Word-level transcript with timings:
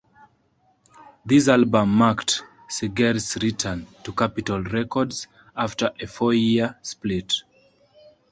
This 1.23 1.47
album 1.47 1.89
marked 1.93 2.41
Seger's 2.67 3.35
return 3.35 3.85
to 4.03 4.11
Capitol 4.11 4.63
Records 4.63 5.27
after 5.55 5.91
a 5.99 6.07
four-year 6.07 6.75
split. 6.81 7.31